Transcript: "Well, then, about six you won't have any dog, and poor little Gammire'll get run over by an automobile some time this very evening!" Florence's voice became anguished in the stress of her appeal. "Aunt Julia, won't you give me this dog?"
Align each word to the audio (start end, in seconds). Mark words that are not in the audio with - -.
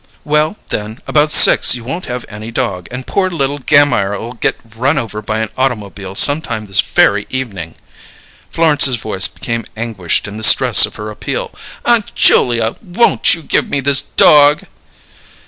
"Well, 0.23 0.57
then, 0.69 0.97
about 1.05 1.31
six 1.31 1.75
you 1.75 1.83
won't 1.83 2.07
have 2.07 2.25
any 2.27 2.49
dog, 2.49 2.87
and 2.89 3.05
poor 3.05 3.29
little 3.29 3.59
Gammire'll 3.59 4.33
get 4.33 4.55
run 4.75 4.97
over 4.97 5.21
by 5.21 5.41
an 5.41 5.49
automobile 5.55 6.15
some 6.15 6.41
time 6.41 6.65
this 6.65 6.81
very 6.81 7.27
evening!" 7.29 7.75
Florence's 8.49 8.95
voice 8.95 9.27
became 9.27 9.63
anguished 9.77 10.27
in 10.27 10.37
the 10.37 10.43
stress 10.43 10.87
of 10.87 10.95
her 10.95 11.11
appeal. 11.11 11.53
"Aunt 11.85 12.15
Julia, 12.15 12.77
won't 12.81 13.35
you 13.35 13.43
give 13.43 13.69
me 13.69 13.79
this 13.79 14.01
dog?" 14.01 14.63